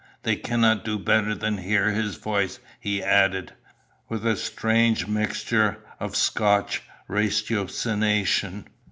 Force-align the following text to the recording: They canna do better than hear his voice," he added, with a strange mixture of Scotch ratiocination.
They 0.23 0.35
canna 0.35 0.81
do 0.83 0.97
better 0.97 1.35
than 1.35 1.59
hear 1.59 1.91
his 1.91 2.15
voice," 2.15 2.57
he 2.79 3.03
added, 3.03 3.53
with 4.09 4.25
a 4.25 4.35
strange 4.35 5.05
mixture 5.05 5.77
of 5.99 6.15
Scotch 6.15 6.81
ratiocination. 7.07 8.65